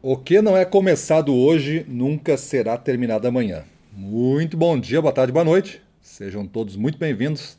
[0.00, 3.64] O que não é começado hoje nunca será terminado amanhã.
[3.92, 5.82] Muito bom dia, boa tarde, boa noite.
[6.00, 7.58] Sejam todos muito bem-vindos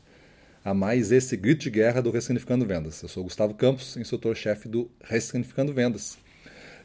[0.64, 3.02] a mais esse grito de guerra do Ressignificando Vendas.
[3.02, 6.16] Eu sou Gustavo Campos, instrutor-chefe do Ressignificando Vendas.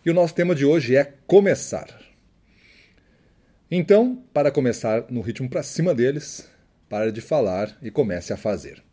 [0.06, 1.88] E o nosso tema de hoje é começar.
[3.72, 6.50] Então, para começar no ritmo para cima deles,
[6.90, 8.84] pare de falar e comece a fazer.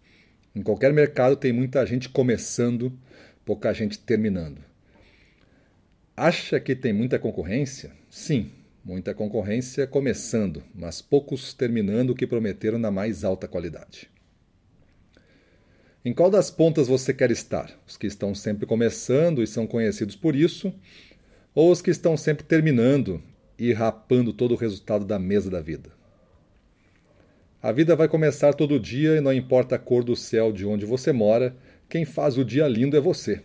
[0.55, 2.97] Em qualquer mercado tem muita gente começando,
[3.45, 4.72] pouca gente terminando.
[6.17, 7.91] Acha que tem muita concorrência?
[8.11, 8.51] Sim,
[8.85, 14.11] muita concorrência começando, mas poucos terminando o que prometeram na mais alta qualidade.
[16.05, 17.71] Em qual das pontas você quer estar?
[17.87, 20.75] Os que estão sempre começando e são conhecidos por isso,
[21.55, 23.23] ou os que estão sempre terminando
[23.59, 25.91] e rapando todo o resultado da mesa da vida?
[27.63, 30.85] A vida vai começar todo dia e não importa a cor do céu de onde
[30.85, 31.57] você mora,
[31.89, 33.41] quem faz o dia lindo é você.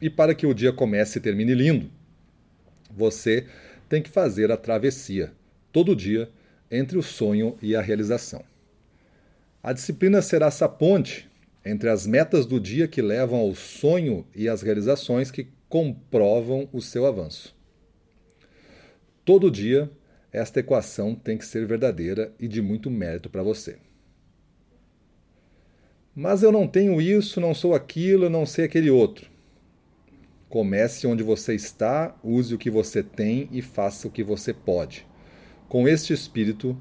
[0.00, 1.90] E para que o dia comece e termine lindo,
[2.90, 3.46] você
[3.88, 5.32] tem que fazer a travessia,
[5.72, 6.30] todo dia,
[6.70, 8.44] entre o sonho e a realização.
[9.62, 11.28] A disciplina será essa ponte
[11.64, 16.80] entre as metas do dia que levam ao sonho e as realizações que comprovam o
[16.80, 17.54] seu avanço.
[19.24, 19.90] Todo dia,
[20.32, 23.76] esta equação tem que ser verdadeira e de muito mérito para você.
[26.14, 29.30] Mas eu não tenho isso, não sou aquilo, não sei aquele outro.
[30.48, 35.06] Comece onde você está, use o que você tem e faça o que você pode.
[35.68, 36.74] Com este espírito,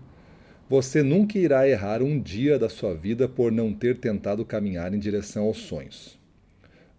[0.69, 4.99] você nunca irá errar um dia da sua vida por não ter tentado caminhar em
[4.99, 6.17] direção aos sonhos.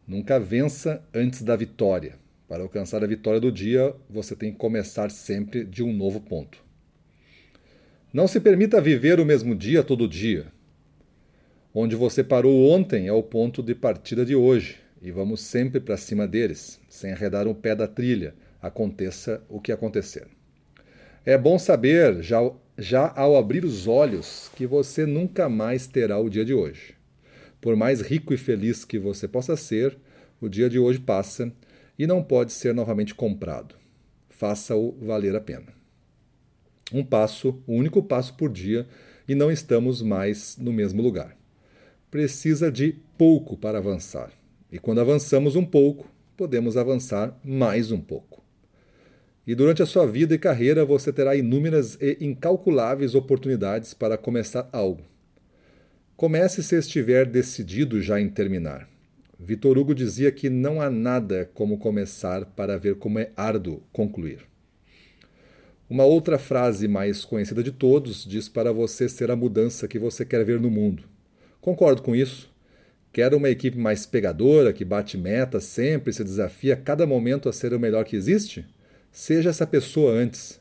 [0.06, 2.16] Nunca vença antes da vitória.
[2.47, 6.62] Para alcançar a vitória do dia, você tem que começar sempre de um novo ponto.
[8.12, 10.47] Não se permita viver o mesmo dia todo dia.
[11.75, 15.96] Onde você parou ontem é o ponto de partida de hoje e vamos sempre para
[15.96, 20.27] cima deles, sem arredar um pé da trilha, aconteça o que acontecer.
[21.24, 22.38] É bom saber, já,
[22.77, 26.94] já ao abrir os olhos, que você nunca mais terá o dia de hoje.
[27.60, 29.97] Por mais rico e feliz que você possa ser,
[30.41, 31.53] o dia de hoje passa
[31.98, 33.75] e não pode ser novamente comprado.
[34.31, 35.66] Faça-o valer a pena.
[36.92, 38.87] Um passo, um único passo por dia,
[39.28, 41.37] e não estamos mais no mesmo lugar.
[42.10, 44.38] Precisa de pouco para avançar.
[44.71, 46.06] E quando avançamos um pouco,
[46.37, 48.43] podemos avançar mais um pouco.
[49.47, 54.69] E durante a sua vida e carreira você terá inúmeras e incalculáveis oportunidades para começar
[54.73, 55.03] algo.
[56.17, 58.89] Comece se estiver decidido já em terminar.
[59.39, 64.41] Vitor Hugo dizia que não há nada como começar para ver como é árduo concluir.
[65.89, 70.25] Uma outra frase mais conhecida de todos diz para você ser a mudança que você
[70.27, 71.05] quer ver no mundo.
[71.61, 72.53] Concordo com isso.
[73.12, 77.52] Quer uma equipe mais pegadora, que bate meta sempre, se desafia a cada momento a
[77.52, 78.66] ser o melhor que existe?
[79.10, 80.60] Seja essa pessoa antes.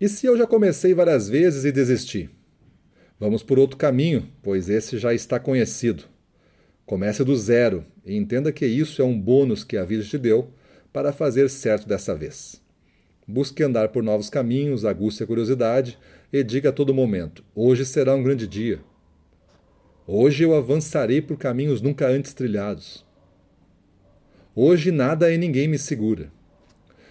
[0.00, 2.30] E se eu já comecei várias vezes e desisti?
[3.18, 6.04] Vamos por outro caminho, pois esse já está conhecido.
[6.86, 10.52] Comece do zero e entenda que isso é um bônus que a vida te deu
[10.92, 12.62] para fazer certo dessa vez.
[13.26, 15.98] Busque andar por novos caminhos, aguce a curiosidade
[16.32, 18.80] e diga a todo momento: hoje será um grande dia.
[20.10, 23.04] Hoje eu avançarei por caminhos nunca antes trilhados.
[24.56, 26.32] Hoje nada e ninguém me segura.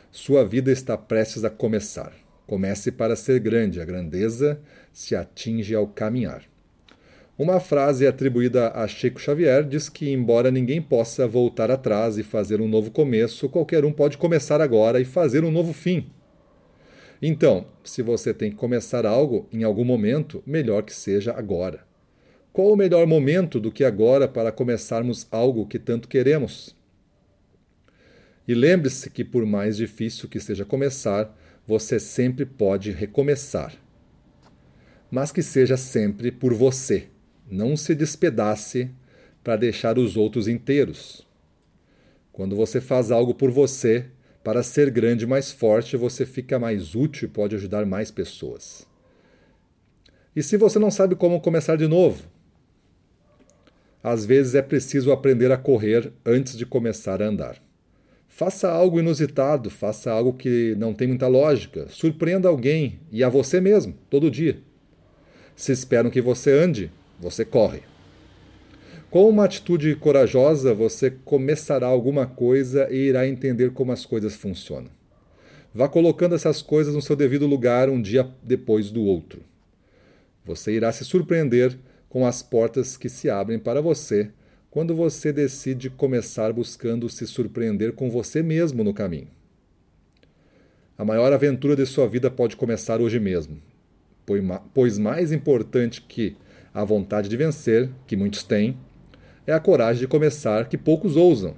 [0.10, 2.12] Sua vida está prestes a começar.
[2.48, 4.60] Comece para ser grande, a grandeza
[4.92, 6.46] se atinge ao caminhar.
[7.38, 12.60] Uma frase atribuída a Chico Xavier diz que, embora ninguém possa voltar atrás e fazer
[12.60, 16.10] um novo começo, qualquer um pode começar agora e fazer um novo fim.
[17.22, 21.87] Então, se você tem que começar algo em algum momento, melhor que seja agora.
[22.52, 26.76] Qual o melhor momento do que agora para começarmos algo que tanto queremos?
[28.48, 33.74] E lembre-se que, por mais difícil que seja começar, você sempre pode recomeçar.
[35.12, 37.08] Mas que seja sempre por você.
[37.50, 38.90] Não se despedace
[39.44, 41.28] para deixar os outros inteiros.
[42.32, 44.06] Quando você faz algo por você,
[44.44, 48.88] para ser grande e mais forte, você fica mais útil e pode ajudar mais pessoas.
[50.36, 52.24] E se você não sabe como começar de novo?
[54.04, 57.62] Às vezes é preciso aprender a correr antes de começar a andar.
[58.28, 63.60] Faça algo inusitado, faça algo que não tem muita lógica, surpreenda alguém e a você
[63.60, 64.60] mesmo, todo dia.
[65.56, 67.82] Se esperam que você ande, você corre.
[69.10, 74.92] Com uma atitude corajosa, você começará alguma coisa e irá entender como as coisas funcionam.
[75.74, 79.42] Vá colocando essas coisas no seu devido lugar um dia depois do outro.
[80.46, 81.78] Você irá se surpreender
[82.10, 84.32] com as portas que se abrem para você
[84.70, 89.30] quando você decide começar buscando se surpreender com você mesmo no caminho.
[90.98, 93.62] A maior aventura de sua vida pode começar hoje mesmo,
[94.74, 96.36] pois mais importante que
[96.74, 98.78] a vontade de vencer, que muitos têm,
[99.46, 101.56] é a coragem de começar, que poucos ousam.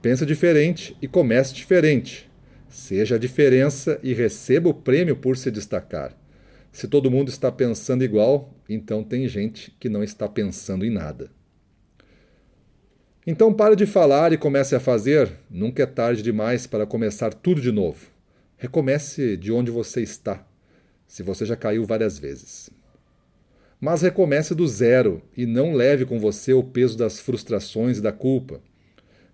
[0.00, 2.30] Pense diferente e comece diferente.
[2.68, 6.16] Seja a diferença e receba o prêmio por se destacar.
[6.72, 11.30] Se todo mundo está pensando igual, então tem gente que não está pensando em nada.
[13.26, 15.30] Então pare de falar e comece a fazer.
[15.50, 18.06] Nunca é tarde demais para começar tudo de novo.
[18.56, 20.46] Recomece de onde você está,
[21.06, 22.70] se você já caiu várias vezes.
[23.80, 28.12] Mas recomece do zero e não leve com você o peso das frustrações e da
[28.12, 28.60] culpa.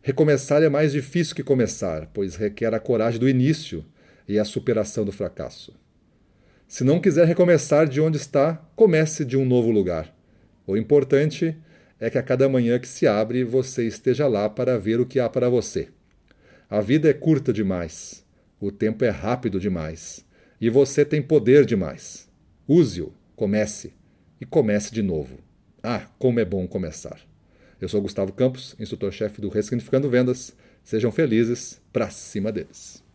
[0.01, 3.85] Recomeçar é mais difícil que começar, pois requer a coragem do início
[4.29, 5.75] e a superação do fracasso.
[6.69, 10.13] Se não quiser recomeçar de onde está, comece de um novo lugar.
[10.67, 11.57] O importante
[12.01, 15.21] é que a cada manhã que se abre você esteja lá para ver o que
[15.21, 15.89] há para você.
[16.69, 18.25] A vida é curta demais,
[18.61, 20.27] o tempo é rápido demais
[20.61, 22.29] e você tem poder demais.
[22.67, 23.93] Use-o, comece
[24.41, 25.39] e comece de novo.
[25.81, 27.21] Ah, como é bom começar!
[27.81, 30.57] Eu sou Gustavo Campos, instrutor-chefe do Ressignificando Vendas.
[30.83, 33.06] Sejam felizes, pra cima deles.